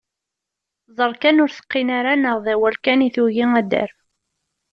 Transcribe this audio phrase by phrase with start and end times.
[0.97, 3.91] Ẓer kan ur teqqin ara neɣ d awal kan i tugi ad d-terr.